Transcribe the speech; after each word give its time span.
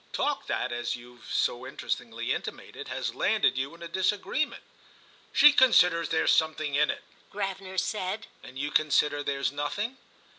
"Talk 0.13 0.47
that, 0.47 0.71
as 0.71 0.95
you've 0.95 1.31
so 1.31 1.67
interestingly 1.67 2.33
intimated, 2.33 2.87
has 2.87 3.13
landed 3.13 3.55
you 3.55 3.75
in 3.75 3.83
a 3.83 3.87
disagreement." 3.87 4.63
"She 5.31 5.53
considers 5.53 6.09
there's 6.09 6.31
something 6.33 6.73
in 6.73 6.89
it," 6.89 7.03
Gravener 7.31 7.77
said. 7.77 8.25
"And 8.41 8.57
you 8.57 8.71
consider 8.71 9.21
there's 9.21 9.51
nothing?" 9.51 9.97